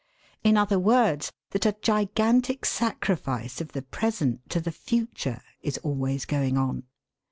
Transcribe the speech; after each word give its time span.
In 0.43 0.57
other 0.57 0.79
words, 0.79 1.31
that 1.51 1.67
a 1.67 1.75
gigantic 1.79 2.65
sacrifice 2.65 3.61
of 3.61 3.73
the 3.73 3.83
present 3.83 4.49
to 4.49 4.59
the 4.59 4.71
future 4.71 5.41
is 5.61 5.77
always 5.83 6.25
going 6.25 6.57
on. 6.57 6.85